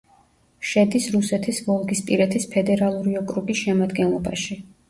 შედის 0.69 1.09
რუსეთის 1.15 1.59
ვოლგისპირეთის 1.67 2.49
ფედერალური 2.57 3.15
ოკრუგის 3.23 3.63
შემადგენლობაში. 3.69 4.63